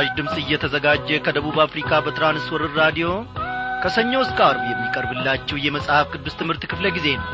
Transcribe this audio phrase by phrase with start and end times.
[0.00, 3.08] ይህ ምስራች ድምፅ እየተዘጋጀ ከደቡብ አፍሪካ በትራንስወርር ራዲዮ
[3.82, 7.28] ከሰኞ እስከ አርብ የሚቀርብላችሁ የመጽሐፍ ቅዱስ ትምህርት ክፍለ ጊዜ ነው።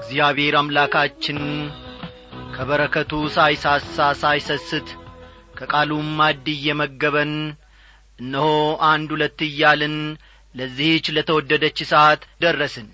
[0.00, 1.40] እግዚአብሔር አምላካችን
[2.56, 4.88] ከበረከቱ ሳይሳሳ ሳይሰስት
[5.58, 7.34] ከቃሉም ማድ እየመገበን
[8.18, 8.48] እነሆ
[8.90, 9.98] አንድ ሁለት እያልን
[10.54, 12.88] ለዚህች ለተወደደች ሰዓት ደረስን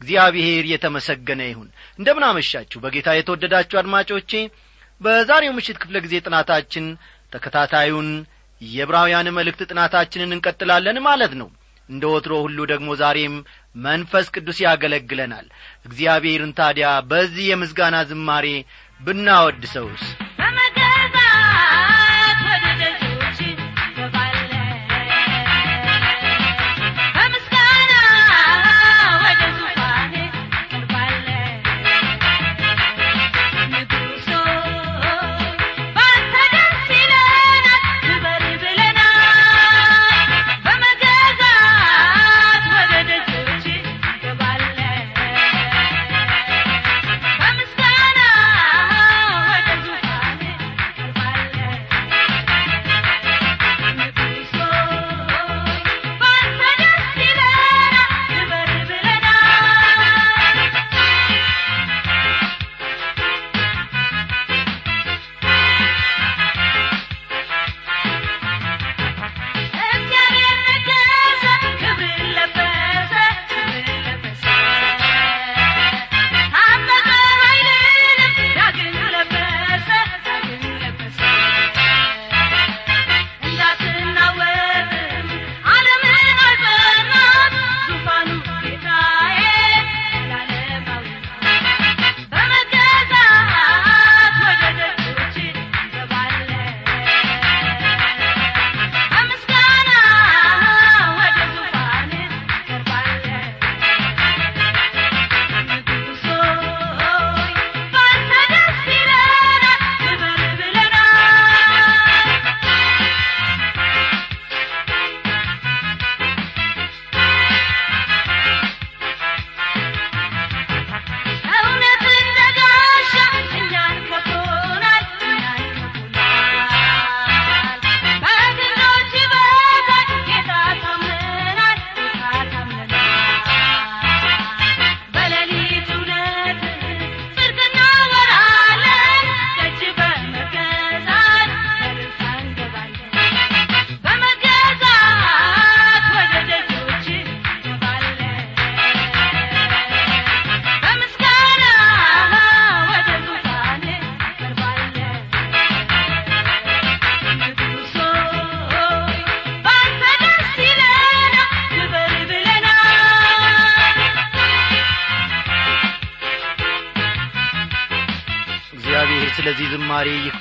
[0.00, 1.68] እግዚአብሔር የተመሰገነ ይሁን።
[1.98, 4.32] እንደምን አመሻችሁ። በጌታ የተወደዳችሁ አድማጮቼ
[5.00, 6.84] በዛሬው ምሽት ክፍለ ጊዜ ጥናታችን
[7.32, 8.08] ተከታታዩን
[8.60, 11.48] የዕብራውያን መልእክት ጥናታችንን እንቀጥላለን ማለት ነው።
[11.88, 13.34] እንደ ወትሮ ሁሉ ደግሞ ዛሬም
[13.78, 15.46] መንፈስ ቅዱስ ያገለግለናል።
[15.84, 18.46] እግዚአብሔርን ታዲያ በዚህ የምስጋና ዝማሬ
[19.00, 20.04] ብናወድሰውስ?
[20.06, 20.25] በመገዛት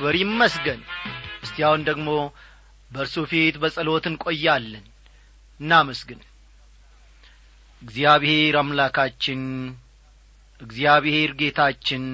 [0.06, 0.82] ይክበር ይመስገን።
[1.44, 2.08] እስቲ አሁን ደግሞ
[2.92, 4.84] በእርሱ ፊት በጸሎት እንቆያለን።
[5.60, 6.20] እናመስግን።
[7.82, 9.42] እግዚአብሔር አምላካችን
[10.60, 12.06] እግዚአብሔር ጌታችን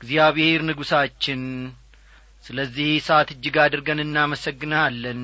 [0.00, 1.42] እግዚአብሔር ንጉሣችን
[2.44, 5.22] ስለዚህ ሰዓት እጅግ አድርገን እናመሰግንሃለን።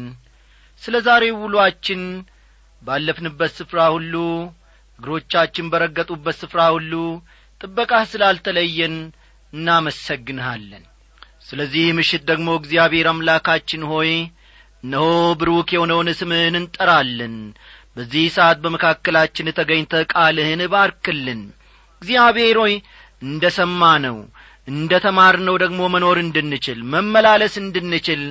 [0.82, 2.02] ስለ ዛሬው ውሎአችን
[2.82, 4.14] ባለፍንበት ስፍራ ሁሉ
[4.98, 6.92] እግሮቻችን በረገጡበት ስፍራ ሁሉ
[7.60, 8.96] ጥበቃህ ስላልተለየን
[9.52, 10.84] እናመሰግንሃለን
[11.46, 14.10] ስለዚህ ምሽት ደግሞ እግዚአብሔር አምላካችን ሆይ
[14.84, 15.04] እነሆ
[15.40, 17.36] ብሩክ የሆነውን ስምህን እንጠራለን።
[17.96, 21.40] በዚህ ሰዓት በመካከላችን ተገኝተ ቃልህን ባርክልን።
[22.02, 22.74] እግዚአብሔር ሆይ
[23.22, 24.18] እንደ ሰማነው
[24.68, 28.22] እንደ ተማርነው ደግሞ መኖር እንድንችል መመላለስ እንድንችል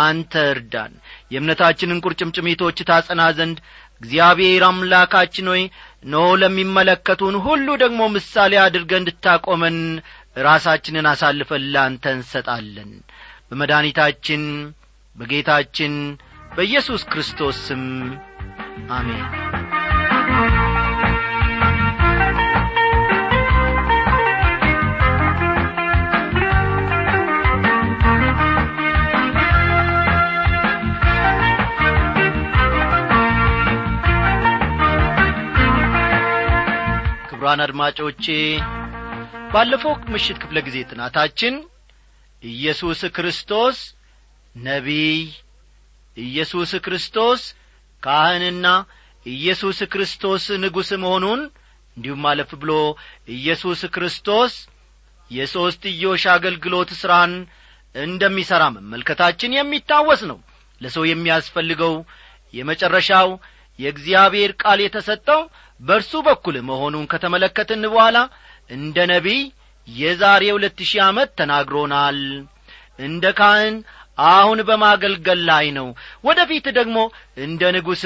[0.00, 0.92] አንተ እርዳን።
[1.32, 3.58] የእምነታችንን ቁርጭምጭሚቶች ታጸና ዘንድ
[4.00, 5.62] እግዚአብሔር አምላካችን ሆይ
[6.04, 9.76] ኖ ለሚመለከቱን ሁሉ ደግሞ ምሳሌ አድርገ እንድታቆመን
[10.36, 12.90] ራሳችንን አሳልፈን ላንተ እንሰጣለን።
[13.48, 14.44] በመድኃኒታችን
[15.16, 15.94] በጌታችን
[16.52, 17.84] በኢየሱስ ክርስቶስ ስም
[18.90, 19.26] አሜን።
[37.28, 38.24] ክቡራን አድማጮቼ
[39.54, 41.54] ባለፈው ምሽት ክፍለ ጊዜ ጥናታችን
[42.42, 43.76] ኢየሱስ ክርስቶስ
[44.54, 45.20] ነቢይ
[46.16, 47.42] ኢየሱስ ክርስቶስ
[48.02, 48.66] ካህንና
[49.26, 51.40] ኢየሱስ ክርስቶስ ንጉሥ መሆኑን
[51.96, 52.72] እንዲሁም አለፍ ብሎ
[53.36, 54.54] ኢየሱስ ክርስቶስ
[55.30, 57.32] የሦስትዮሽ አገልግሎት ሥራን
[57.94, 60.38] እንደሚሠራ መመልከታችን የሚታወስ ነው።
[60.80, 61.94] ለሰው የሚያስፈልገው
[62.54, 63.28] የመጨረሻው
[63.78, 65.40] የእግዚአብሔር ቃል የተሰጠው
[65.80, 68.18] በእርሱ በኩል መሆኑን ከተመለከትን በኋላ
[68.70, 69.40] እንደ ነቢይ
[69.88, 72.18] የዛሬ ሁለት ሺህ ዓመት ተናግሮናል።
[72.98, 73.76] እንደ ካህን
[74.28, 75.86] አሁን በማገልገል ላይ ነው።
[76.24, 76.98] ወደፊት ደግሞ
[77.46, 78.02] እንደ ንጉሥ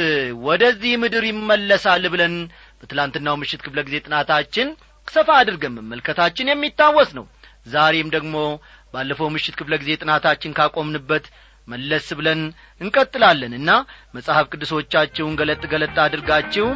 [0.47, 2.35] ወደዚህ ምድር ይመለሳል ብለን
[2.81, 4.69] በትላንትናው ምሽት ክፍለ ጊዜ ጥናታችን
[5.09, 7.27] ሰፋ አድርገን መመልከታችን የሚታወስ ነው።
[7.67, 8.35] ዛሬም ደግሞ
[8.95, 11.25] ባለፈው ምሽት ክፍለ ጊዜ ጥናታችን ካቆምንበት
[11.69, 12.41] መለስ ብለን
[12.81, 13.71] እንቀጥላለን እና
[14.15, 16.67] መጽሐፍ ቅዱሶቻችሁን ገለጥ ገለጥ አድርጋችሁ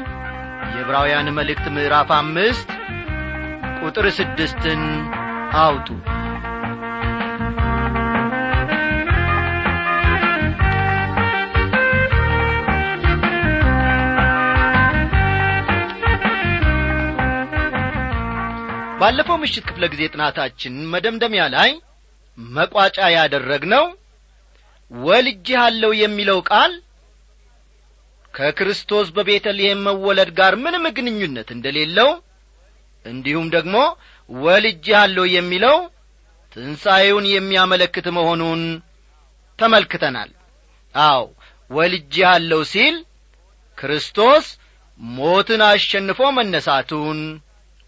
[0.72, 2.68] የዕብራውያን መልእክት ምዕራፍ አምስት
[3.82, 4.82] ቁጥር ስድስትን
[5.62, 5.88] አውጡ።
[19.00, 21.70] ባለፈው ምሽት ክፍለ ጊዜ ጥናታችን መደምደሚያ ላይ
[22.38, 23.84] መቋጫ ያደረግነው
[24.90, 26.72] ወልጅሃለሁ የሚለው ቃል
[28.34, 32.10] ከክርስቶስ በቤተልሔም መወለድ ጋር ምንም ግንኙነት እንደሌለው
[33.04, 33.76] እንዲሁም ደግሞ
[34.30, 35.76] ወልጅሃለሁ የሚለው
[36.52, 38.62] ትንሣኤውን የሚያመለክት መሆኑን
[39.58, 40.30] ተመልክተናል።
[40.94, 41.24] አው
[41.70, 42.96] ወልጅሃለሁ ሲል
[43.78, 44.46] ክርስቶስ
[45.00, 47.20] ሞትን አሸንፎ መነሳቱን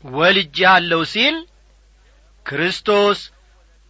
[0.05, 1.37] ወልጅሃለሁ ሲል
[2.47, 3.19] ክርስቶስ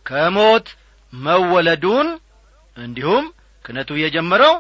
[0.06, 0.66] ከሞት
[1.12, 2.08] መወለዱን
[2.76, 3.24] እንዲሁም
[3.64, 4.54] ክነቱ የጀመረው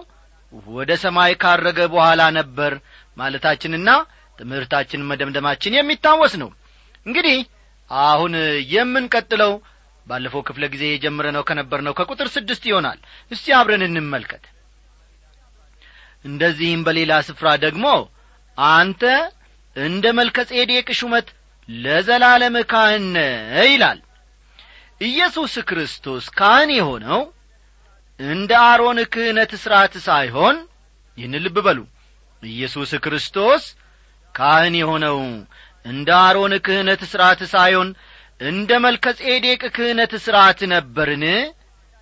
[0.74, 2.72] ወደ ሰማይ ካረገ በኋላ ነበር
[3.16, 3.88] ማለታችንና
[4.38, 6.50] ትምህርታችን መደምደማችን የሚታወስ ነው።
[7.06, 7.38] እንግዲህ
[7.90, 8.32] አሁን
[8.74, 9.52] የምንቀጥለው
[10.06, 12.98] ባለፈው ክፍለ ጊዜ የጀምረነው ከነበርነው ከቁጥር ስድስት ይሆናል።
[13.30, 14.44] እስቲ አብረን እንመልከት።
[16.24, 17.86] እንደዚህም በሌላ ስፍራ ደግሞ
[18.58, 19.02] አንተ
[19.76, 21.28] እንደ መልከ ጼዴቅ ሹመት
[21.68, 23.06] ለዘላለም ካህን
[23.66, 24.00] ይላል።
[25.00, 27.20] ኢየሱስ ክርስቶስ ካህን የሆነው
[28.20, 30.56] እንደ አሮን ክህነት ሥርዓት ሳይሆን
[31.18, 31.80] ይህን ልብ በሉ።
[32.42, 33.64] ኢየሱስ ክርስቶስ
[34.34, 35.18] ካህን የሆነው
[35.84, 37.88] እንደ አሮን ክህነት ሥርዓት ሳይሆን
[38.40, 41.24] እንደ መልከ ጼዴቅ ክህነት ሥርዓት ነበርን?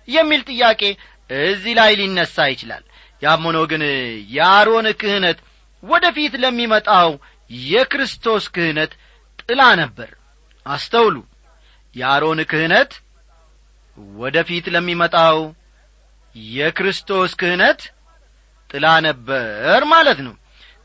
[0.07, 0.81] የሚል ጥያቄ
[1.29, 2.83] እዚህ ላይ ሊነሣ ይችላል።
[3.21, 3.83] ያም ሆኖ ግን
[4.35, 5.37] የአሮን ክህነት
[5.83, 7.09] ወደ ፊት ለሚመጣው
[7.69, 8.91] የክርስቶስ ክህነት
[9.41, 10.09] ጥላ ነበር።
[10.65, 11.15] አስተውሉ።
[11.95, 12.91] የአሮን ክህነት
[14.17, 15.37] ወደ ፊት ለሚመጣው
[16.53, 17.81] የክርስቶስ ክህነት
[18.69, 20.35] ጥላ ነበር ማለት ነው።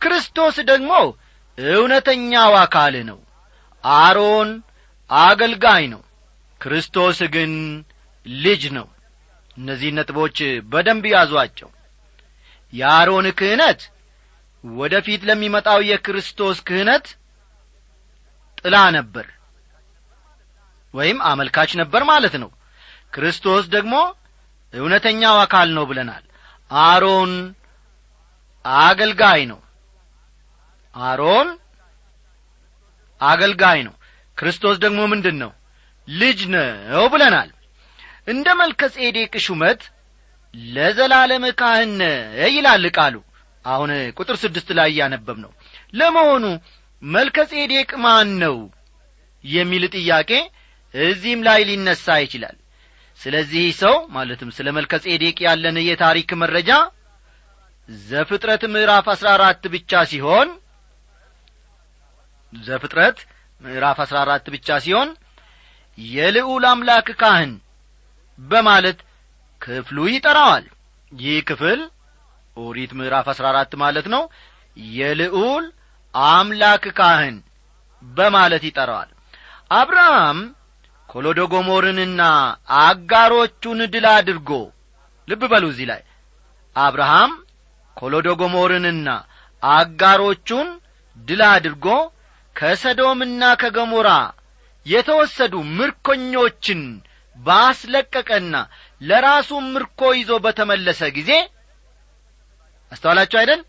[0.00, 0.93] ክርስቶስ ደግሞ
[1.59, 3.19] እውነተኛው አካል ነው።
[3.85, 4.51] አሮን
[5.11, 6.03] አገልጋይ ነው።
[6.61, 7.53] ክርስቶስ ግን
[8.27, 8.87] ልጅ ነው።
[9.57, 10.39] እነዚህ ነጥቦች
[10.71, 11.71] በደንብ ያዟቸው።
[12.73, 13.81] የአሮን ክህነት
[14.65, 17.07] ወደ ፊት ለሚመጣው የክርስቶስ ክህነት
[18.59, 19.27] ጥላ ነበር
[20.95, 22.51] ወይም አመልካች ነበር ማለት ነው።
[23.13, 23.95] ክርስቶስ ደግሞ
[24.75, 26.25] እውነተኛው አካል ነው ብለናል።
[26.71, 27.33] አሮን
[28.85, 29.61] አገልጋይ ነው
[30.94, 31.49] አሮን
[33.20, 33.95] አገልጋይ ነው።
[34.38, 35.52] ክርስቶስ ደግሞ ምንድን ነው
[36.09, 37.49] ልጅ ነው ብለናል።
[38.28, 39.80] እንደ መልከ ጼዴቅ ሹመት
[40.75, 41.95] ለዘላለም ካህን
[42.49, 43.16] ይላል ቃሉ።
[43.64, 45.50] አሁን ቁጥር ስድስት ላይ እያነበብ ነው
[45.95, 46.45] ለመሆኑ
[47.02, 48.57] መልከ ጼዴቅ ማን ነው
[49.45, 50.30] የሚል ጥያቄ
[50.95, 52.57] እዚህም ላይ ሊነሳ ይችላል።
[53.21, 56.71] ስለዚህ ሰው ማለትም ስለ መልከ ጼዴቅ ያለን የታሪክ መረጃ
[58.09, 60.49] ዘፍጥረት ምዕራፍ አሥራ አራት ብቻ ሲሆን
[62.52, 63.19] ዘፍጥረት
[63.61, 65.09] ምዕራፍ አሥራ አራት ብቻ ሲሆን
[65.99, 67.52] የልዑል አምላክ ካህን
[68.38, 68.99] በማለት
[69.62, 70.64] ክፍሉ ይጠራዋል።
[71.12, 71.81] ይህ ክፍል
[72.57, 74.23] ኦሪት ምዕራፍ አሥራ አራት ማለት ነው።
[74.93, 75.64] የልዑል
[76.14, 77.37] አምላክ ካህን
[78.02, 79.11] በማለት ይጠራዋል።
[79.73, 80.38] አብርሃም
[81.09, 82.23] ኮሎዶጎሞርንና
[82.81, 84.50] አጋሮቹን ድል አድርጎ
[85.28, 86.02] ልብ በሉ እዚህ ላይ
[86.76, 87.33] አብርሃም
[87.97, 89.09] ኮሎዶጎሞርንና
[89.62, 90.69] አጋሮቹን
[91.19, 91.87] ድል አድርጎ
[92.59, 94.09] ከሰዶምና ከገሞራ
[94.87, 96.81] የተወሰዱ ምርኮኞችን
[97.38, 98.55] ባስለቀቀና
[99.00, 101.31] ለራሱም ምርኮ ይዞ በተመለሰ ጊዜ
[102.93, 103.61] አስተዋላችሁ አይደል?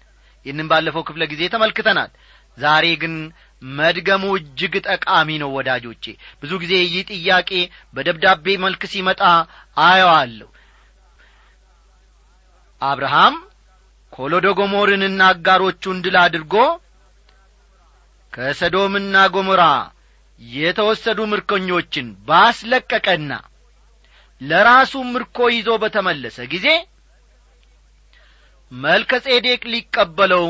[0.45, 2.11] ይህንም ባለፈው ክፍለ ጊዜ ተመልክተናል።
[2.57, 3.13] ዛሬ ግን
[3.61, 6.03] መድገሙ እጅግ ጠቃሚ ነው ወዳጆቼ።
[6.41, 7.49] ብዙ ጊዜ ይህ ጥያቄ
[7.93, 9.21] በደብዳቤ መልክ ሲመጣ
[9.77, 10.49] አየዋለሁ።
[12.81, 13.35] አብርሃም
[14.13, 16.55] ኮሎዶጎሞርንና አጋሮቹን ድል አድርጎ
[18.33, 19.63] ከሰዶምና ጎሞራ
[20.41, 23.31] የተወሰዱ ምርኮኞችን ባስለቀቀና
[24.41, 26.67] ለራሱ ምርኮ ይዞ በተመለሰ ጊዜ
[28.71, 30.45] መልከ ጼዴቅ ሊቀበለው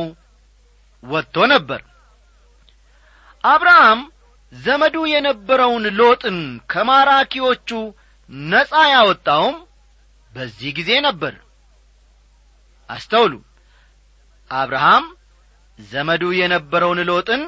[1.03, 1.81] ወጥቶ ነበር።
[3.43, 3.99] አብርሃም
[4.53, 6.37] ዘመዱ የነበረውን ሎጥን
[6.71, 7.69] ከማራኪዎቹ
[8.49, 9.55] ነጻ ያወጣውም
[10.33, 11.33] በዚህ ጊዜ ነበር።
[12.89, 13.33] አስተውሉ።
[14.51, 15.05] አብርሃም
[15.79, 17.41] ዘመዱ የነበረውን ሎጥን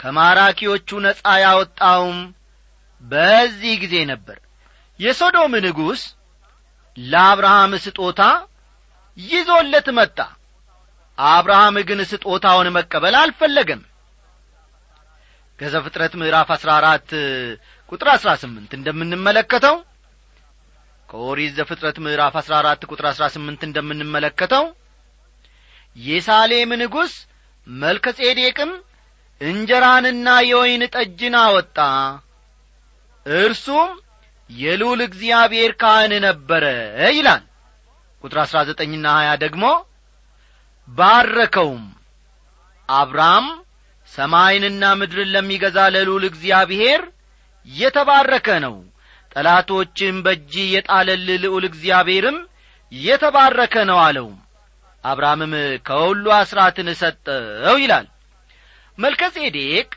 [0.00, 2.18] ከማራኪዎቹ ነጻ ያወጣውም
[3.02, 4.38] በዚህ ጊዜ ነበር።
[5.00, 6.02] የሶዶም ንጉሥ
[6.96, 8.22] ለአብርሃም ስጦታ
[9.18, 10.18] ይዞለት መጣ።
[11.18, 13.82] አብርሃም ግን ስጦታውን መቀበል አልፈለገም።
[15.58, 17.08] ከዘፍጥረት ምዕራፍ አሥራ አራት
[17.92, 19.76] ቁጥር አሥራ ስምንት እንደምንመለከተው
[21.08, 24.64] ከኦሪት ዘፍጥረት ምዕራፍ አሥራ አራት ቁጥር አሥራ ስምንት እንደምንመለከተው
[25.96, 27.12] የሳሌም ንጉሥ
[27.66, 28.70] መልከጼዴቅም
[29.40, 31.78] እንጀራንና የወይን ጠጅን አወጣ።
[33.26, 33.90] እርሱም
[34.50, 36.64] የልዑል እግዚአብሔር ካህን ነበረ
[37.10, 37.42] ይላል።
[38.24, 39.64] ቁጥር አሥራ ዘጠኝና ሀያ ደግሞ
[40.88, 41.84] ባረከውም።
[42.88, 43.46] አብርሃም
[44.12, 47.02] ሰማይንና ምድርን ለሚገዛ ለልዑል እግዚአብሔር
[47.66, 48.76] የተባረከ ነው።
[49.36, 52.38] ጠላቶችም በእጅ የጣለልህ ልዑል እግዚአብሔርም
[52.92, 54.28] የተባረከ ነው አለው።
[55.04, 55.52] አብርሃምም
[55.86, 58.06] ከሁሉ አስራትን ሰጠው ይላል
[59.00, 59.88] መልከጼዴቅ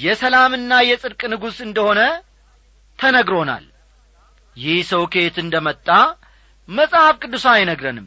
[0.00, 2.00] የሰላምና የጽድቅ ንጉሥ እንደሆነ
[2.98, 3.66] ተነግሮናል።
[4.56, 5.88] ይህ ሰው ከየት እንደ መጣ
[6.68, 8.06] መጽሐፍ ቅዱስ አይነግረንም።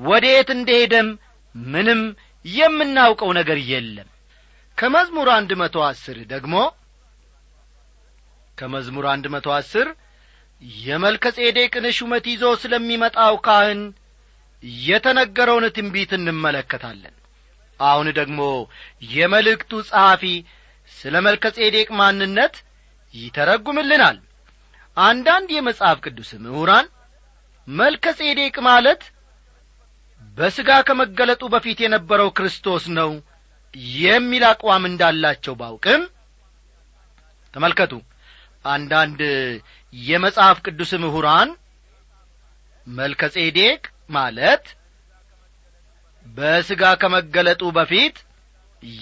[0.00, 1.08] ወዴት እንደሄደም
[1.54, 2.00] ምንም
[2.44, 4.08] የምናውቀው ነገር የለም።
[4.78, 6.54] ከመዝሙር አንድ መቶ አስር ደግሞ
[8.58, 9.88] ከመዝሙር አንድ መቶ አስር
[10.82, 13.80] የመልከጼዴቅን ሹመት ይዞ ስለሚመጣው ካህን
[14.82, 17.14] የተነገረውን ትንቢት እንመለከታለን
[17.80, 18.40] አሁን ደግሞ
[19.10, 20.22] የመልእክቱ ጸሐፊ
[20.92, 22.54] ስለ መልከጼዴቅ ማንነት
[23.14, 24.16] ይተረጉምልናል።
[24.96, 26.86] አንዳንድ የመጽሐፍ ቅዱስ ምሁራን
[27.68, 29.02] መልከጼዴቅ ማለት
[30.38, 33.10] በሥጋ ከመገለጡ በፊት የነበረው ክርስቶስ ነው
[34.00, 36.02] የሚል አቋም እንዳላቸው ባውቅም
[37.54, 37.92] ተመልከቱ
[38.64, 39.20] አንዳንድ
[39.92, 41.50] የመጽሐፍ ቅዱስ ምሁራን
[42.86, 43.80] መልከጼዴቅ
[44.10, 44.64] ማለት
[46.36, 48.16] በሥጋ ከመገለጡ በፊት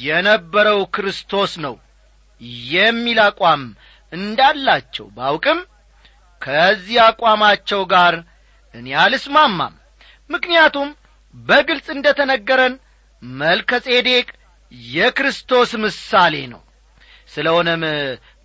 [0.01, 1.75] የነበረው ክርስቶስ ነው
[2.73, 3.63] የሚል አቋም
[4.13, 5.59] እንዳላቸው ባውቅም
[6.43, 8.15] ከዚህ አቋማቸው ጋር
[8.75, 9.75] እኔ አልስማማም።
[10.31, 10.89] ምክንያቱም
[11.35, 12.75] በግልጽ እንደ ተነገረን
[13.23, 14.27] መልከጼዴቅ
[14.91, 16.63] የክርስቶስ ምሳሌ ነው።
[17.33, 17.83] ስለሆነም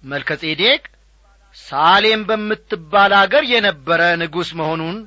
[0.04, 0.82] መልከጼዴቅ
[1.58, 4.98] ሳሌም በምትባል አገር የነበረ ንጉሥ መሆኑን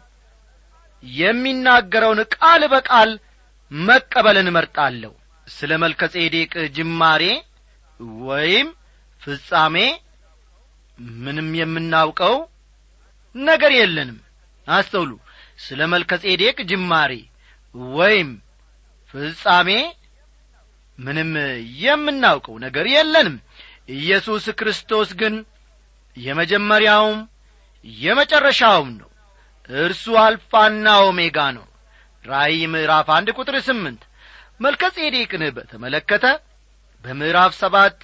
[1.02, 3.10] የሚናገረውን ቃል በቃል
[3.80, 5.12] መቀበልን እመርጣለሁ።
[5.46, 7.22] ስለ መልከጼዴቅ ጅማሬ
[8.22, 8.68] ወይም
[9.22, 9.76] ፍጻሜ
[11.18, 12.34] ምንም የምናውቀው
[13.34, 14.18] ነገር የለንም።
[14.66, 15.12] አስተውሉ።
[15.58, 17.12] ስለ መልከጼዴቅ ጅማሬ
[17.94, 18.30] ወይም
[19.14, 19.70] ፍጻሜ
[20.98, 21.30] ምንም
[21.82, 23.36] የምናውቀው ነገር የለንም።
[23.96, 25.34] ኢየሱስ ክርስቶስ ግን
[26.16, 27.18] የመጀመሪያውም
[27.84, 29.10] የመጨረሻውም ነው።
[29.78, 31.64] እርሱ አልፋና ኦሜጋ ነው
[32.24, 34.02] ራእይ ምዕራፍ አንድ ቁጥር ስምንት
[34.60, 36.26] መልከጼዴቅን በተመለከተ
[37.04, 37.96] በምዕራፍ ሰባት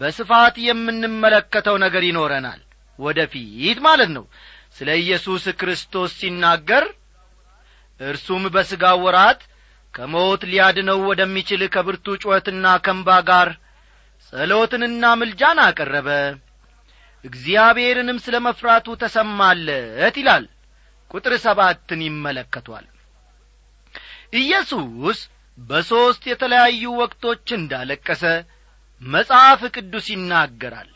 [0.00, 2.60] በስፋት የምንመለከተው ነገር ይኖረናል
[2.98, 4.24] ወደ ፊት ማለት ነው።
[4.76, 6.84] ስለ ኢየሱስ ክርስቶስ ሲናገር
[8.00, 9.40] እርሱም በሥጋው ወራት
[9.94, 13.48] ከሞት ሊያድነው ወደሚችል ከብርቱ ጩኸትና ከንባ ጋር
[14.32, 16.08] ጸሎትንና ምልጃን አቀረበ።
[17.24, 20.44] እግዚአብሔርንም ስለ መፍራቱ ተሰማለት ይላል።
[21.10, 22.86] ቁጥር ሰባትን ይመለከቷል
[24.32, 25.20] ኢየሱስ
[25.58, 28.22] በሦስት የተለያዩ ወቅቶች እንዳለቀሰ
[29.02, 30.90] መጽሐፍ ቅዱስ ይናገራል።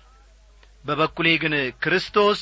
[0.85, 2.41] በበኩሌ ግን ክርስቶስ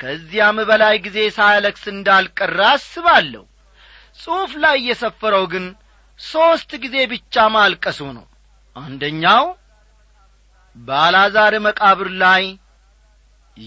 [0.00, 3.42] ከዚያም በላይ ጊዜ ሳያለቅስ እንዳልቀረ አስባለሁ።
[4.20, 5.66] ጽሑፍ ላይ የሰፈረው ግን
[6.20, 8.26] ሦስት ጊዜ ብቻ ማልቀሱ ነው።
[8.76, 9.44] አንደኛው
[10.76, 12.44] በአልዓዛር መቃብር ላይ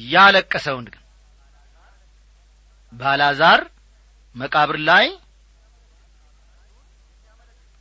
[0.09, 1.01] ያለቀሰውን ግን
[2.93, 3.61] በአልዓዛር
[4.35, 5.05] መቃብር ላይ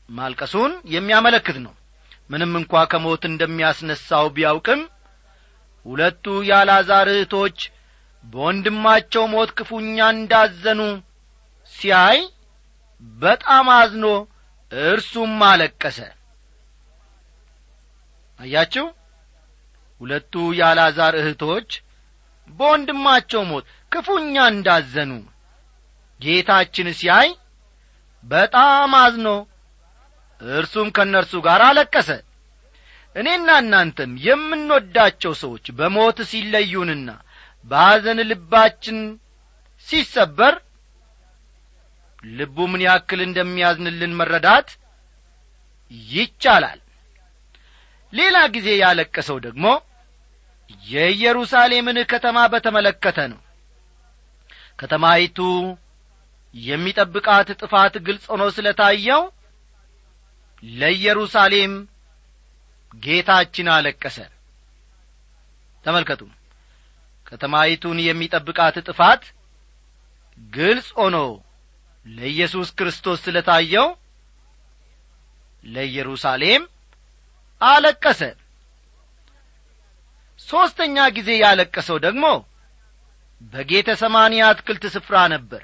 [0.09, 1.75] ማልቀሱን የሚያመለክት ነው።
[2.31, 4.81] ምንም እንኳ ከሞት እንደሚያስነሳው ቢያውቅም
[5.87, 7.59] ሁለቱ የአልዓዛር እህቶች
[8.25, 10.81] በወንድማቸው ሞት ክፉኛ እንዳዘኑ
[11.73, 12.19] ሲያይ
[13.19, 14.07] በጣም አዝኖ
[14.73, 15.99] እርሱም አለቀሰ።
[18.39, 18.87] አያችሁ?
[20.01, 21.69] ሁለቱ የአልዓዛር እህቶች
[22.51, 25.13] በወንድማቸው ሞት ክፉኛ እንዳዘኑ
[26.21, 27.29] ጌታችን ሲያይ
[28.25, 29.29] በጣም አዝኖ
[30.41, 32.09] እርሱም ከእነርሱ ጋር አለቀሰ።
[33.17, 37.11] እኔና እናንተም የምንወዳቸው ሰዎች በሞት ሲለዩንና
[37.65, 38.99] በሐዘን ልባችን
[39.89, 40.55] ሲሰበር
[42.31, 44.69] ልቡ ምን ያክል እንደሚያዝንልን መረዳት
[46.11, 46.81] ይቻላል።
[48.13, 49.67] ሌላ ጊዜ ያለቀሰው ደግሞ
[50.87, 53.41] የኢየሩሳሌምን ከተማ በተመለከተ ነው።
[54.81, 55.39] ከተማይቱ
[56.55, 59.23] የሚጠብቃት ጥፋት ግልጽ ሆኖ ስለ ታየው
[60.73, 61.73] ለኢየሩሳሌም
[63.03, 64.19] ጌታችን አለቀሰ።
[65.85, 66.23] ተመልከቱ
[67.27, 69.23] ከተማይቱን የሚጠብቃት ጥፋት
[70.39, 71.17] ግልጽ ሆኖ
[72.07, 73.89] ለኢየሱስ ክርስቶስ ስለ ታየው
[75.67, 76.63] ለኢየሩሳሌም
[77.61, 78.21] አለቀሰ።
[80.49, 82.25] ሦስተኛ ጊዜ ያለቀሰው ደግሞ
[83.53, 85.63] በጌተ ሰማኒ አትክልት ስፍራ ነበር።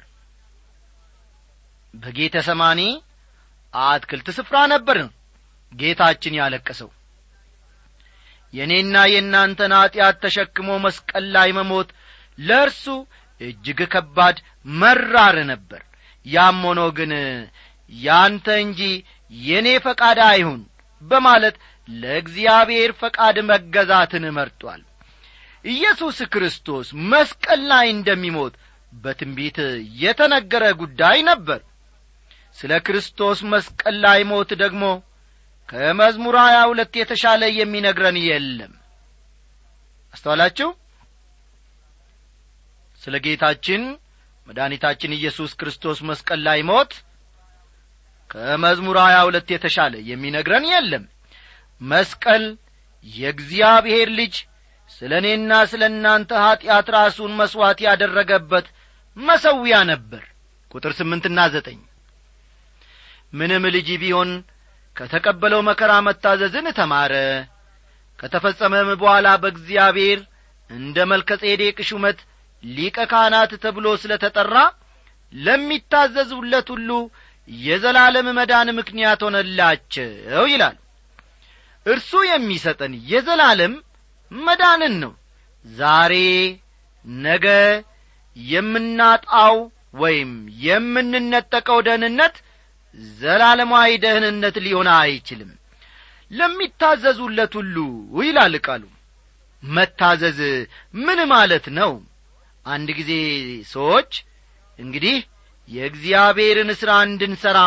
[1.94, 2.80] በጌተ ሰማኒ
[3.74, 4.98] አትክልት ስፍራ ነበር
[5.72, 6.90] ጌታችን ያለቀሰው
[8.54, 11.90] የእኔና የእናንተን ኀጢአት ተሸክሞ መስቀል ላይ መሞት
[12.38, 12.84] ለእርሱ
[13.40, 14.36] እጅግ ከባድ
[14.74, 15.82] መራር ነበር።
[16.26, 17.12] ያም ሆኖ ግን
[17.92, 18.80] ያንተ እንጂ
[19.32, 20.60] የእኔ ፈቃድ አይሁን
[21.02, 21.56] በማለት
[21.88, 24.82] ለእግዚአብሔር ፈቃድ መገዛትን መርጧል።
[25.64, 28.54] ኢየሱስ ክርስቶስ መስቀል ላይ እንደሚሞት
[28.96, 29.58] በትንቢት
[30.02, 31.60] የተነገረ ጉዳይ ነበር
[32.56, 34.84] ስለ ክርስቶስ መስቀል ላይ ሞት ደግሞ
[35.68, 38.72] ከመዝሙር ሀያ ሁለት የተሻለ የሚነግረን የለም።
[40.14, 40.68] አስተዋላችሁ?
[43.02, 43.82] ስለ ጌታችን
[44.46, 46.92] መድኃኒታችን ኢየሱስ ክርስቶስ መስቀል ላይ ሞት
[48.30, 51.04] ከመዝሙር ሀያ ሁለት የተሻለ የሚነግረን የለም።
[51.80, 52.44] መስቀል
[53.06, 54.34] የእግዚአብሔር ልጅ
[54.90, 58.66] ስለ እኔና ስለ እናንተ ኀጢአት ራሱን መሥዋዕት ያደረገበት
[59.16, 60.22] መሰዊያ ነበር።
[60.70, 61.78] ቁጥር ስምንትና ዘጠኝ
[63.32, 64.30] ምንም ልጅ ቢሆን
[64.96, 67.12] ከተቀበለው መከራ መታዘዝን ተማረ።
[68.18, 70.20] ከተፈጸመም በኋላ በእግዚአብሔር
[70.70, 72.18] እንደ መልከ ጼዴቅ ሹመት
[72.64, 74.56] ሊቀ ካህናት ተብሎ ስለ ተጠራ
[75.32, 76.90] ለሚታዘዙለት ሁሉ
[77.48, 80.10] የዘላለም መዳን ምክንያት ሆነላቸው
[80.52, 80.76] ይላል።
[81.86, 83.74] እርሱ የሚሰጠን የዘላለም
[84.30, 85.12] መዳንን ነው።
[85.64, 86.14] ዛሬ
[87.24, 87.46] ነገ
[88.36, 89.56] የምናጣው
[89.94, 90.30] ወይም
[90.64, 92.34] የምንነጠቀው ደህንነት
[93.16, 95.50] ዘላለማዊ ደህንነት ሊሆን አይችልም።
[96.30, 97.76] ለሚታዘዙለት ሁሉ
[98.20, 98.84] ይላል ቃሉ።
[99.62, 100.38] መታዘዝ
[100.98, 101.92] ምን ማለት ነው?
[102.66, 103.12] አንድ ጊዜ
[103.72, 104.12] ሰዎች
[104.78, 105.16] እንግዲህ
[105.68, 107.58] የእግዚአብሔርን ሥራ እንድንሠራ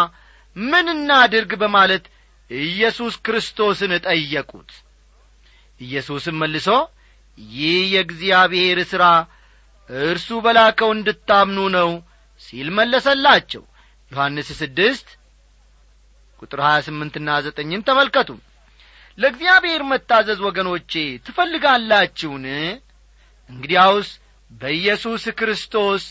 [0.56, 2.06] ምን እናድርግ በማለት
[2.52, 4.72] ኢየሱስ ክርስቶስን ጠየቁት።
[5.82, 6.68] ኢየሱስም መልሶ
[7.38, 9.04] ይህ የእግዚአብሔር ሥራ
[10.08, 11.90] እርሱ በላከው እንድታምኑ ነው
[12.42, 13.64] ሲል መለሰላቸው
[14.13, 15.08] ዮሐንስ ስድስት
[16.41, 18.30] ቁጥር ሀያ ስምንትና ዘጠኝን ተመልከቱ።
[19.17, 20.91] ለእግዚአብሔር መታዘዝ ወገኖቼ
[21.26, 22.45] ትፈልጋላችሁን?
[23.49, 24.10] እንግዲያውስ
[24.52, 26.04] በኢየሱስ ክርስቶስ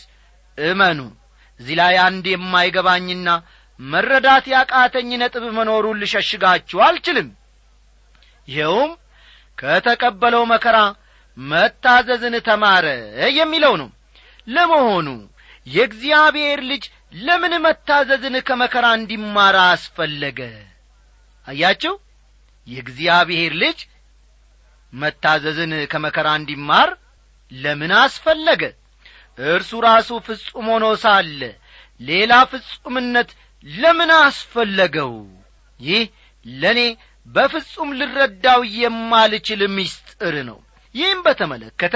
[0.57, 0.99] እመኑ።
[1.59, 3.29] እዚህ ላይ አንድ የማይገባኝና
[3.79, 7.29] መረዳት ያቃተኝ ነጥብ መኖሩን ልሸሽጋችሁ አልችልም።
[8.47, 8.91] ይኸውም
[9.57, 10.77] ከተቀበለው መከራ
[11.37, 12.85] መታዘዝን ተማረ
[13.37, 13.89] የሚለው ነው።
[14.47, 15.07] ለመሆኑ
[15.67, 16.83] የእግዚአብሔር ልጅ
[17.13, 20.39] ለምን መታዘዝን ከመከራ እንዲማር አስፈለገ?
[21.47, 21.93] አያችሁ
[22.67, 23.79] የእግዚአብሔር ልጅ
[24.93, 26.89] መታዘዝን ከመከራ እንዲማር
[27.51, 28.63] ለምን አስፈለገ?
[29.47, 31.41] እርሱ ራሱ ፍጹም ሆኖ ሳለ
[32.01, 33.29] ሌላ ፍጹምነት
[33.65, 35.13] ለምን አስፈለገው?
[35.79, 36.03] ይህ
[36.45, 36.79] ለእኔ
[37.27, 40.59] በፍጹም ልረዳው የማልችል ምስጢር ነው።
[40.95, 41.95] ይህም በተመለከተ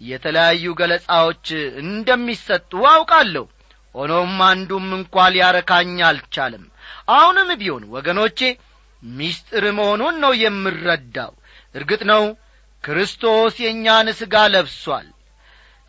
[0.00, 1.46] የተለያዩ ገለጻዎች
[1.82, 3.44] እንደሚሰጡ አውቃለሁ
[3.98, 6.64] ሆኖም አንዱም እንኳ ሊያረካኝ አልቻለም።
[7.10, 8.38] አሁንም ቢሆን ወገኖቼ
[9.02, 11.32] ምስጢር መሆኑን ነው የምረዳው።
[11.74, 12.22] እርግጥ ነው
[12.84, 15.06] ክርስቶስ የእኛን ሥጋ ለብሷል።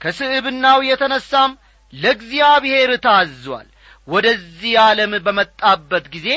[0.02, 1.52] ከስዕብናው የተነሳም
[1.94, 3.68] ለእግዚአብሔር ታዟል።
[4.08, 6.28] ወደዚህ ዓለም በመጣበት ጊዜ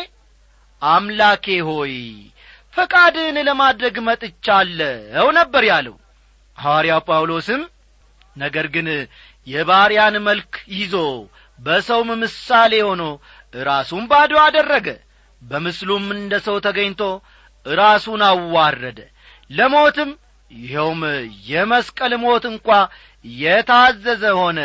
[0.82, 1.94] አምላኬ ሆይ
[2.76, 5.96] ፈቃድህን ለማድረግ መጥቻለሁ ነበር ያለው።
[6.58, 7.62] ሐዋርያው ጳውሎስም
[8.36, 8.88] ነገር ግን
[9.46, 10.94] የባሪያን መልክ ይዞ
[11.62, 13.02] በሰውም ምሳሌ ሆኖ
[13.54, 14.88] ራሱን ባዶ አደረገ።
[15.42, 17.02] በምስሉም እንደ ሰው ተገኝቶ
[17.66, 18.98] ራሱን አዋረደ።
[19.50, 20.10] ለሞትም
[20.50, 21.02] ይኸውም
[21.50, 22.68] የመስቀል ሞት እንኳ
[23.24, 24.58] የታዘዘ ሆነ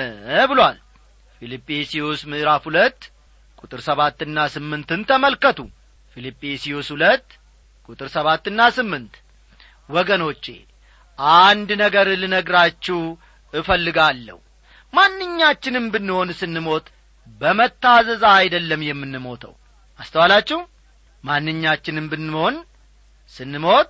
[0.50, 0.78] ብሏል።
[1.42, 3.00] ፊልጵስዩስ ምዕራፍ ሁለት
[3.60, 5.60] ቁጥር ሰባትና ስምንትን ተመልከቱ።
[6.18, 7.28] ፊልጵስዩስ ሁለት
[7.90, 9.14] ቁጥር ሰባትና ስምንት
[9.90, 10.46] ወገኖቼ
[11.40, 13.00] አንድ ነገር ልነግራችሁ
[13.54, 14.38] እፈልጋለሁ
[14.98, 16.86] ማንኛችንም ብንሆን ስንሞት
[17.42, 19.54] በመታዘዝ አይደለም የምንሞተው።
[20.00, 20.60] አስተዋላችሁ?
[21.24, 22.56] ማንኛችንም ብንሆን
[23.36, 23.90] ስንሞት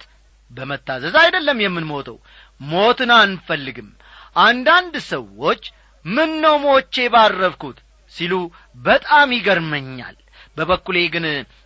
[0.51, 2.17] በመታዘዝ አይደለም የምንሞተው።
[2.61, 3.89] ሞትን አንፈልግም።
[4.41, 5.63] አንዳንድ ሰዎች
[6.05, 7.77] ምን ነው ሞቼ ባረፍኩት
[8.15, 8.33] ሲሉ
[8.79, 10.15] በጣም ይገርመኛል።
[10.57, 11.25] በበኩሌ ግን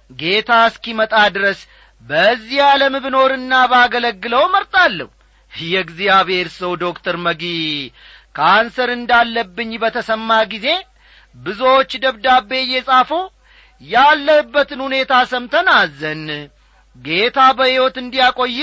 [0.10, 1.60] ጌታ እስኪመጣ ድረስ
[2.04, 5.10] በዚህ ዓለም ብኖርና ባገለግለው መርጣለሁ
[5.52, 7.44] የእግዚአብሔር ሰው ዶክተር መጊ
[8.36, 10.68] ካንሰር እንዳለብኝ በተሰማ ጊዜ
[11.36, 13.10] ብዙዎች ደብዳቤ እየጻፉ
[13.82, 16.26] ያለህበትን ሁኔታ ሰምተን አዘን።
[16.96, 18.58] ጌታ በሕይወት እንዲያቆይ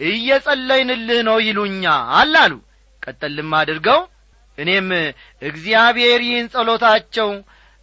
[0.00, 2.52] እየጸለይንልህ ነው ይሉኛል አሉ።
[3.02, 4.00] ቀጠልም አድርገው
[4.58, 4.88] እኔም
[5.42, 7.28] እግዚአብሔር ይህን ጸሎታቸው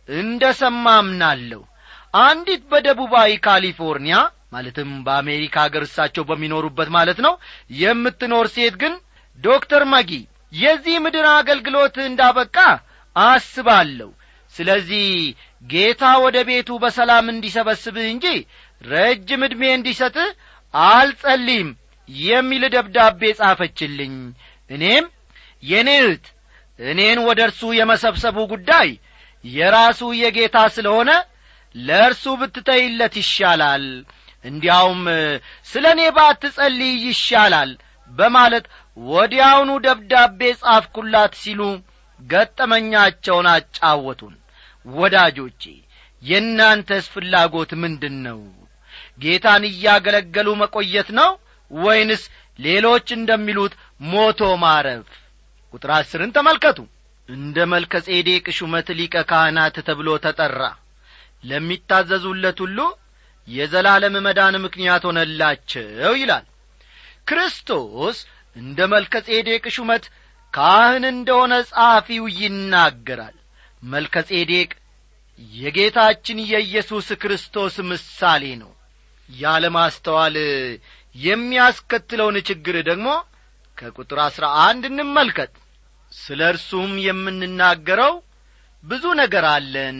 [0.09, 0.85] እንደ ሰማ
[2.21, 4.17] አንዲት በደቡባዊ ካሊፎርኒያ
[4.51, 7.33] ማለትም በአሜሪካ አገር እሳቸው በሚኖሩበት ማለት ነው
[7.79, 8.93] የምትኖር ሴት ግን
[9.39, 10.11] ዶክተር መጊ
[10.55, 12.57] የዚህ ምድር አገልግሎት እንዳበቃ
[13.15, 14.09] አስባለሁ።
[14.55, 15.07] ስለዚህ
[15.63, 18.25] ጌታ ወደ ቤቱ በሰላም እንዲሰበስብህ እንጂ
[18.81, 20.29] ረጅም ዕድሜ እንዲሰጥህ
[20.73, 21.69] አልጸልይም
[22.09, 24.15] የሚል ደብዳቤ ጻፈችልኝ።
[24.69, 25.05] እኔም
[25.63, 26.25] የኔ እህት
[26.79, 28.89] እኔን ወደ እርሱ የመሰብሰቡ ጉዳይ
[29.43, 31.11] የራሱ የጌታ ስለሆነ
[31.75, 33.85] ለእርሱ ብትተይለት ይሻላል
[34.45, 35.01] እንዲያውም
[35.67, 37.71] ስለ እኔ ባትጸልይ ይሻላል
[38.11, 38.65] በማለት
[38.97, 41.61] ወዲያውኑ ደብዳቤ ጻፍኩላት ሲሉ
[42.19, 44.35] ገጠመኛቸውን አጫወቱን።
[44.85, 45.63] ወዳጆቼ
[46.23, 48.39] የእናንተስ ፍላጎት ምንድን ነው
[49.21, 51.29] ጌታን እያገለገሉ መቆየት ነው
[51.71, 52.23] ወይንስ
[52.59, 53.73] ሌሎች እንደሚሉት
[54.11, 55.07] ሞቶ ማረፍ?
[55.73, 56.77] ቁጥር አስርን ተመልከቱ።
[57.29, 60.61] እንደ መልከ ጼዴቅ ሹመት ሊቀ ካህናት ተብሎ ተጠራ።
[61.43, 62.79] ለሚታዘዙለት ሁሉ
[63.47, 66.45] የዘላለም መዳን ምክንያት ሆነላቸው ይላል።
[67.29, 68.17] ክርስቶስ
[68.55, 70.03] እንደ መልከ ጼዴቅ ሹመት
[70.53, 73.35] ካህን እንደሆነ ጸሐፊው ይናገራል።
[73.83, 74.69] መልከ ጼዴቅ
[75.53, 78.71] የጌታችን የኢየሱስ ክርስቶስ ምሳሌ ነው።
[79.29, 80.35] ያለማስተዋል
[81.15, 83.07] የሚያስከትለውን ችግር ደግሞ
[83.77, 85.53] ከቁጥር አሥራ አንድ እንመልከት።
[86.11, 88.13] ስለ እርሱም የምንናገረው
[88.83, 89.97] ብዙ ነገር አለን።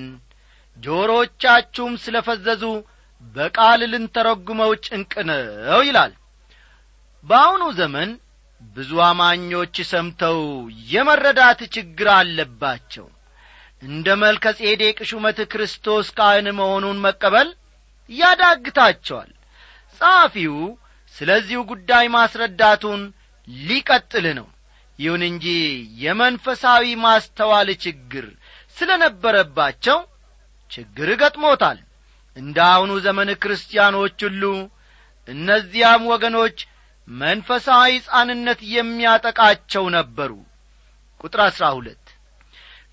[0.78, 2.64] ጆሮቻችሁም ስለ ፈዘዙ
[3.36, 6.14] በቃል ልንተረጉመው ጭንቅ ነው ይላል።
[7.26, 8.10] በአሁኑ ዘመን
[8.76, 10.40] ብዙ አማኞች ሰምተው
[10.92, 13.06] የመረዳት ችግር አለባቸው።
[13.82, 17.50] እንደ መልከ ጼዴቅ ሹመት ክርስቶስ ካህን መሆኑን መቀበል
[18.10, 19.32] ያዳግታቸዋል።
[20.02, 20.56] ጸሐፊው
[21.16, 23.02] ስለዚሁ ጉዳይ ማስረዳቱን
[23.66, 24.48] ሊቀጥል ነው።
[25.00, 25.46] ይሁን እንጂ
[26.04, 28.26] የመንፈሳዊ ማስተዋል ችግር
[28.78, 29.98] ስለ ነበረባቸው
[30.72, 31.80] ችግር ገጥሞታል።
[32.38, 34.44] እንደ አሁኑ ዘመን ክርስቲያኖች ሁሉ
[35.28, 36.58] እነዚያም ወገኖች
[37.08, 40.32] መንፈሳዊ ሕፃንነት የሚያጠቃቸው ነበሩ።
[41.22, 42.06] ቁጥር አሥራ ሁለት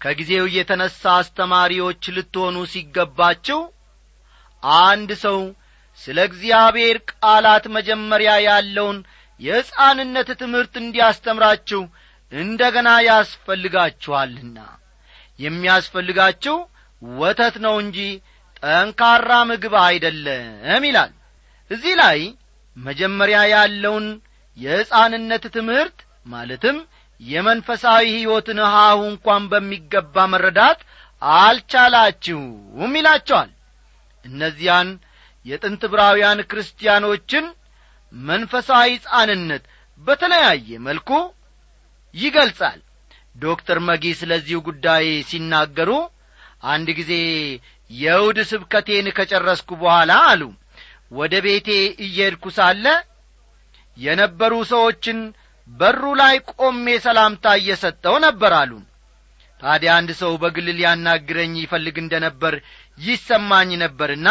[0.01, 3.61] ከጊዜው የተነሣ አስተማሪዎች ልትሆኑ ሲገባችሁ
[4.83, 5.39] አንድ ሰው
[6.01, 8.99] ስለ እግዚአብሔር ቃላት መጀመሪያ ያለውን
[9.41, 11.83] የሕፃንነት ትምህርት እንዲያስተምራችሁ
[12.33, 14.59] እንደ ገና ያስፈልጋችኋልና።
[15.39, 16.57] የሚያስፈልጋችሁ
[17.03, 17.99] ወተት ነው እንጂ
[18.61, 21.13] ጠንካራ ምግብ አይደለም ይላል።
[21.71, 22.19] እዚህ ላይ
[22.77, 24.07] መጀመሪያ ያለውን
[24.59, 26.77] የሕፃንነት ትምህርት ማለትም
[27.21, 30.81] የመንፈሳዊ ሕይወትን ሀሁ እንኳን በሚገባ መረዳት
[31.23, 33.51] አልቻላችሁም ይላቸዋል።
[34.25, 34.89] እነዚያን
[35.47, 37.45] የጥንት ብራውያን ክርስቲያኖችን
[38.13, 39.63] መንፈሳዊ ሕፃንነት
[40.01, 41.11] በተለያየ መልኩ
[42.15, 42.81] ይገልጻል።
[43.37, 45.91] ዶክተር መጊ ስለዚሁ ጉዳይ ሲናገሩ
[46.73, 47.13] አንድ ጊዜ
[47.91, 50.43] የእሁድ ስብከቴን ከጨረስኩ በኋላ አሉ
[51.13, 51.69] ወደ ቤቴ
[52.05, 52.85] እየሄድኩ ሳለ
[53.97, 55.19] የነበሩ ሰዎችን
[55.71, 58.73] በሩ ላይ ቆሜ ሰላምታ እየሰጠው ነበር አሉ።
[59.63, 62.55] ታዲያ አንድ ሰው በግል ሊያናግረኝ ይፈልግ እንደ ነበር
[62.99, 64.29] ይሰማኝ ነበርና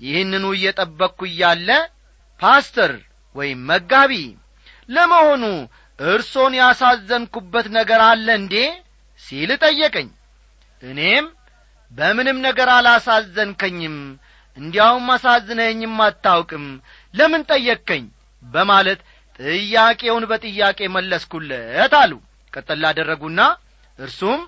[0.00, 1.68] ይህንኑ እየጠበቅኩ እያለ
[2.40, 2.92] ፓስተር
[3.34, 4.12] ወይም መጋቢ
[4.88, 5.44] ለመሆኑ
[5.98, 8.54] እርሶን ያሳዘንኩበት ነገር አለ እንዴ?
[9.22, 10.08] ሲል ጠየቀኝ።
[10.82, 11.26] እኔም
[11.92, 13.96] በምንም ነገር አላሳዘንከኝም
[14.58, 16.64] እንዲያውም አሳዝነኝም አታውቅም።
[17.14, 18.04] ለምን ጠየቅከኝ?
[18.42, 19.00] በማለት
[19.40, 22.12] ጥያቄውን በጥያቄ መለስኩለት አሉ።
[22.52, 23.40] ቀጠል አደረጉና
[23.98, 24.40] እርሱም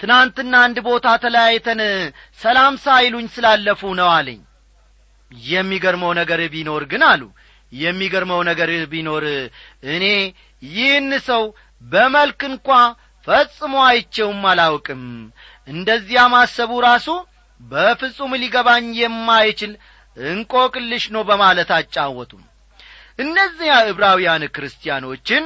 [0.00, 1.80] ትናንትና አንድ ቦታ ተለያይተን
[2.40, 4.40] ሰላም ሳይሉኝ ስላለፉ ነው አለኝ።
[5.30, 7.22] የሚገርመው ነገር ቢኖር ግን አሉ
[7.72, 9.24] የሚገርመው ነገር ቢኖር
[9.94, 10.04] እኔ
[10.62, 11.44] ይህን ሰው
[11.82, 12.68] በመልክ እንኳ
[13.26, 15.02] ፈጽሞ አይቼውም አላውቅም።
[15.68, 17.06] እንደዚያ ማሰቡ ራሱ
[17.64, 19.72] በፍጹም ሊገባኝ የማይችል
[20.16, 22.42] እንቆቅልሽ ነው በማለት አጫወቱም።
[23.18, 25.44] እነዚያ ዕብራውያን ክርስቲያኖችን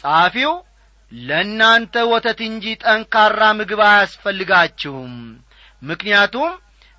[0.00, 0.52] ጸሐፊው
[1.12, 5.14] ለእናንተ ወተት እንጂ ጠንካራ ምግብ አያስፈልጋችሁም።
[5.82, 6.52] ምክንያቱም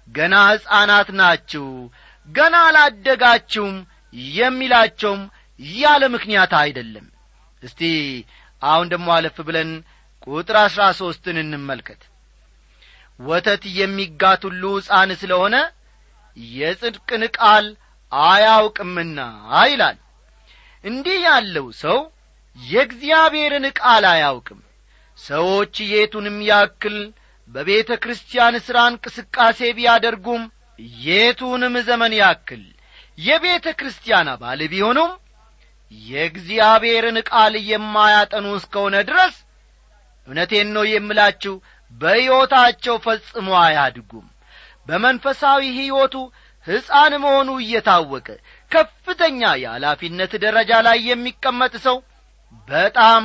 [0.07, 1.65] ገና ሕፃናት ናችሁ
[2.27, 3.75] ገና አላደጋችሁም
[4.33, 5.21] የሚላቸውም
[5.77, 7.05] ያለ ምክንያት አይደለም።
[7.63, 7.81] እስቲ
[8.61, 9.71] አሁን ደሞ አለፍ ብለን
[10.27, 12.01] ቁጥር አሥራ ሦስትን እንመልከት
[13.19, 15.55] ወተት የሚጋት ሁሉ ሕፃን ስለሆነ
[16.55, 17.65] የጽድቅን ቃል
[18.11, 19.19] አያውቅምና
[19.67, 19.97] ይላል።
[20.83, 21.97] እንዲህ ያለው ሰው
[22.57, 24.59] የእግዚአብሔርን ቃል አያውቅም።
[25.19, 26.97] ሰዎች የቱንም ያክል
[27.49, 30.43] በቤተ ክርስቲያን ሥራ እንቅስቃሴ ቢያደርጉም
[31.03, 32.63] የቱንም ዘመን ያክል
[33.17, 35.11] የቤተ ክርስቲያን አባል ቢሆኑም
[35.91, 39.35] የእግዚአብሔርን ቃል የማያጠኑ እስከሆነ ድረስ
[40.27, 41.53] እውነቴን ነው የምላችሁ
[41.93, 44.25] በሕይወታቸው ፈጽሞ አያድጉም።
[44.87, 46.15] በመንፈሳዊ ሕይወቱ
[46.67, 48.27] ሕፃን መሆኑ እየታወቀ
[48.71, 51.97] ከፍተኛ የኃላፊነት ደረጃ ላይ የሚቀመጥ ሰው
[52.67, 53.23] በጣም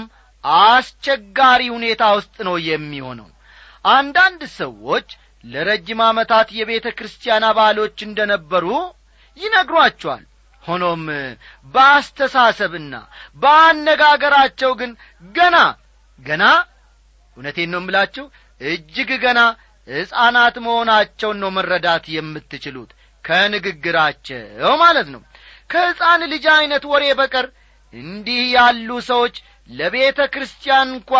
[0.65, 3.29] አስቸጋሪ ሁኔታ ውስጥ ነው የሚሆነው።
[3.91, 5.09] አንዳንድ ሰዎች
[5.45, 8.67] ለረጅም ዓመታት የቤተ ክርስቲያን አባሎች እንደ ነበሩ
[9.39, 10.23] ይነግሯቸዋል።
[10.65, 11.01] ሆኖም
[11.75, 12.95] በአስተሳሰብና
[13.43, 14.91] በአነጋገራቸው ግን
[15.35, 15.57] ገና
[16.19, 16.45] ገና
[17.37, 18.25] እውነቴን ነው የምላችሁ
[18.67, 19.41] እጅግ ገና
[19.89, 22.91] ሕፃናት መሆናቸውን ነው መረዳት የምትችሉት።
[23.25, 25.21] ከንግግራቸው ማለት ነው።
[25.71, 27.47] ከሕፃን ልጅ ዐይነት ወሬ በቀር
[27.95, 29.35] እንዲህ ያሉ ሰዎች
[29.71, 31.11] ለቤተ ክርስቲያን እንኳ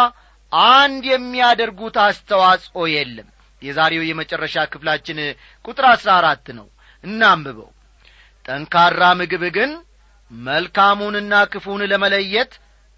[0.73, 3.29] አንድ የሚያደርጉት አስተዋጽኦ የለም።
[3.63, 5.19] የዛሬው የመጨረሻ ክፍላችን
[5.65, 6.67] ቁጥር አሥራ አራት ነው።
[7.05, 7.71] እናንብበው።
[8.45, 9.71] ጠንካራ ምግብ ግን
[10.31, 12.53] መልካሙንና ክፉን ለመለየት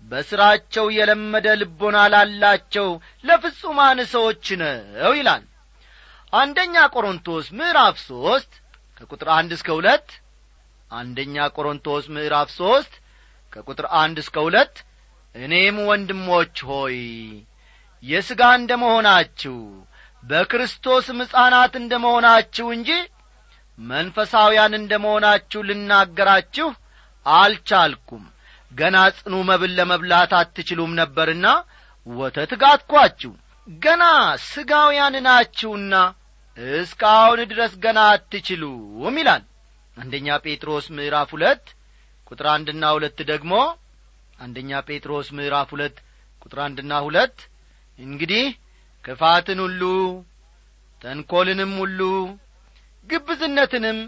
[0.05, 2.89] በሥራቸው የለመደ ልቦና ላላቸው
[3.25, 5.45] ለፍጹማን ሰዎች ነው ይላል።
[6.33, 8.53] አንደኛ ቆሮንቶስ ምዕራፍ ሦስት
[8.99, 10.09] ከቁጥር አንድ እስከ ሁለት
[10.91, 12.93] አንደኛ ቆሮንቶስ ምዕራፍ ሦስት
[13.53, 14.75] ከቁጥር አንድ እስከ ሁለት
[15.35, 16.99] እኔም ወንድሞች ሆይ
[18.05, 19.57] የሥጋ እንደ መሆናችሁ
[20.23, 22.91] በክርስቶስም ሕፃናት እንደ መሆናችሁ እንጂ
[23.79, 26.69] መንፈሳውያን እንደ መሆናችሁ ልናገራችሁ
[27.27, 28.25] አልቻልኩም
[28.75, 31.47] ገና ጽኑ መብል ለመብላት አትችሉም ነበርና
[32.07, 33.33] ወተት ጋትኳችሁ።
[33.69, 34.05] ገና
[34.47, 35.95] ሥጋውያን ናችሁና
[36.77, 39.45] እስካሁን ድረስ ገና አትችሉም ይላል።
[39.97, 41.65] አንደኛ ጴጥሮስ ምዕራፍ ሁለት
[42.27, 43.55] ቁጥር አንድና ሁለት ደግሞ
[44.39, 45.97] አንደኛ ጴጥሮስ ምዕራፍ ሁለት
[46.43, 47.37] ቁጥር አንድና ሁለት
[47.99, 48.47] እንግዲህ
[49.05, 49.83] ክፋትን ሁሉ
[51.03, 52.01] ተንኰልንም ሁሉ
[53.07, 53.99] ግብዝነትንም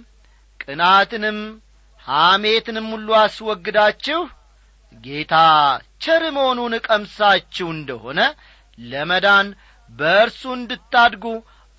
[0.61, 1.39] ቅናትንም
[2.07, 4.21] ሐሜትንም ሁሉ አስወግዳችሁ
[5.05, 5.35] ጌታ
[6.05, 8.21] ቸር መሆኑን ቀምሳችሁ እንደሆነ
[8.79, 9.47] ለመዳን
[9.93, 11.25] በእርሱ እንድታድጉ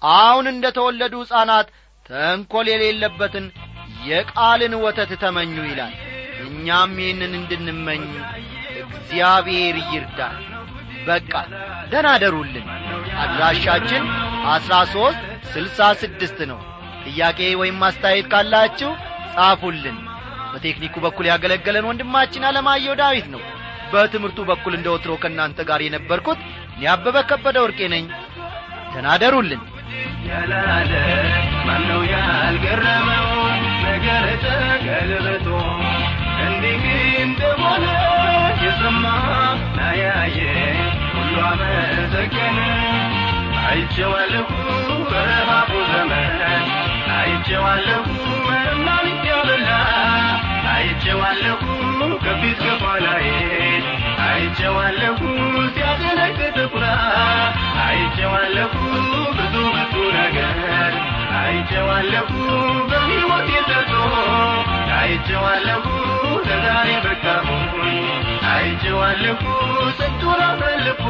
[0.01, 1.67] አሁን እንደ ተወለዱ ሕፃናት
[2.05, 3.45] ተንኰል የሌለበትን
[4.07, 5.95] የቃልን ወተት ተመኙ ይላል።
[6.45, 8.03] እኛም ይህንን እንድንመኝ
[8.81, 10.37] እግዚአብሔር ይርዳል
[11.07, 11.33] በቃ
[11.91, 12.67] ደናደሩልን
[13.23, 14.03] አድራሻችን
[14.53, 16.59] አስራ ሦስት ስልሳ ስድስት ነው።
[17.05, 18.91] ጥያቄ ወይም ማስተያየት ካላችሁ
[19.35, 19.97] ጻፉልን
[20.57, 23.41] በቴክኒኩ በኩል ያገለገለን ወንድማችን አለማየሁ ዳዊት ነው።
[23.91, 26.39] በትምህርቱ በኩል እንደ ወትሮ ከእናንተ ጋር የነበርኩት
[26.73, 28.05] እኔ አበበ ከበደ ወርቄ ነኝ።
[28.93, 29.61] ተናደሩልን
[30.27, 30.91] ያላለ
[31.67, 33.27] ማነው ያልገረመው?
[33.85, 35.47] ነገር ተገልብጦ
[36.45, 36.83] እንዲህ
[37.25, 37.85] እንደሆነ
[38.63, 39.05] የሰማ
[39.77, 40.39] ናያየ
[41.13, 42.59] ሁሉ አመሰገነ።
[43.67, 44.47] አይቼዋለሁ
[45.09, 46.41] በረሃቡ ዘመን
[47.17, 48.06] አይቼዋለሁ
[58.19, 58.71] አይቼዋለሁ
[59.37, 60.93] ብዙ ብዙ ነገር
[61.39, 62.29] አይቼዋለሁ
[62.89, 63.93] በሕይወት የደርሶ
[64.97, 65.83] አይቼዋለሁ
[66.47, 67.69] ለዛሬ በቃሁኝ
[68.53, 69.37] አይቼዋለሁ
[69.99, 71.03] ስንቱን አሳልፎ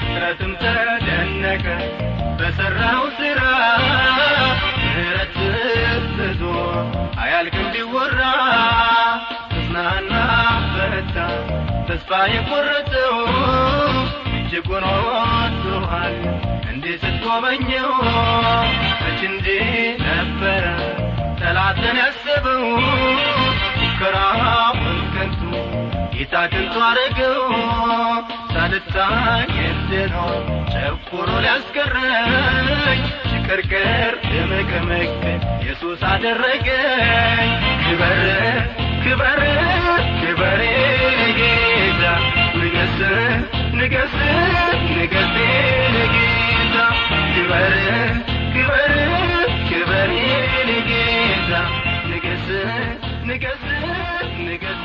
[0.00, 0.52] ፍጥረትም
[1.50, 1.66] ተደነቀ
[2.38, 3.42] በሠራው ሥራ
[4.78, 5.36] ምሕረት
[6.16, 6.40] ብዙ
[7.22, 8.20] አያልቅም ቢወራ
[9.50, 10.12] ተጽናና
[10.74, 11.16] በረታ።
[11.88, 13.16] ተስፋ የቈረጠው
[14.32, 16.18] እጅጉን ወዶሃል።
[16.70, 17.88] እንዴት ስትጎበኘው?
[19.00, 19.64] መች እንዲህ
[20.04, 20.64] ነበረ?
[21.40, 22.64] ጠላትን ያሰበው
[23.78, 24.82] ሙከራውን
[25.14, 25.42] ከንቱ
[26.14, 27.40] ጌታ ከንቱ አረገው
[28.52, 29.47] ሳልታኝ
[29.90, 30.16] ወስኖ
[30.72, 32.98] ጨኩኖ ሊያስቀረኝ
[33.30, 37.48] ሽቅርቅር ለመቀመቀን ኢየሱስ አደረገኝ።
[37.84, 38.20] ክበር
[39.04, 39.40] ክበር
[40.20, 40.60] ክበር
[41.38, 42.02] ጌታ
[42.58, 42.98] ንገስ
[43.78, 44.16] ንገስ
[44.92, 45.34] ንገስ
[46.14, 46.76] ጌታ
[47.34, 47.74] ክበር
[48.54, 48.92] ክበር
[49.70, 50.12] ክበር
[50.90, 51.52] ጌታ
[52.10, 52.46] ንገስ
[53.30, 53.64] ንገስ
[54.46, 54.84] ንገስ